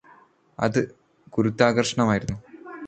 അത് 0.59 0.81
ഗുരുത്വാകർഷണമായിരുന്നു 1.33 2.37